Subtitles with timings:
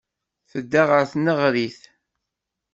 [0.51, 1.81] Tedda ɣer tneɣrit.